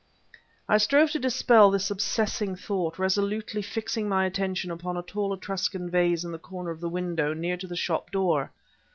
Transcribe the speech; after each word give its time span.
I 0.67 0.79
strove 0.79 1.11
to 1.11 1.19
dispel 1.19 1.69
this 1.69 1.91
obsessing 1.91 2.55
thought, 2.55 2.97
resolutely 2.97 3.61
fixing 3.61 4.09
my 4.09 4.25
attention 4.25 4.71
upon 4.71 4.97
a 4.97 5.03
tall 5.03 5.31
Etruscan 5.31 5.91
vase 5.91 6.23
in 6.25 6.31
the 6.31 6.39
corner 6.39 6.71
of 6.71 6.79
the 6.79 6.89
window, 6.89 7.35
near 7.35 7.55
to 7.57 7.67
the 7.67 7.75
shop 7.75 8.09
door. 8.09 8.51